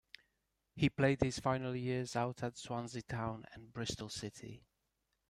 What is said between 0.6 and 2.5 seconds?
He played his final years out